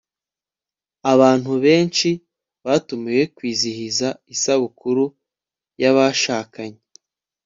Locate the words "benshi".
1.65-2.09